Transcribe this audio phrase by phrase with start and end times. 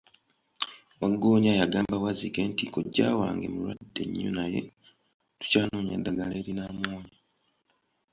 [0.99, 4.61] Waggoonya yagamba Wazzike nti, Kojja wange mulwadde nnyo naye
[5.39, 7.17] tukyanoonya ddagala erinamuwonya.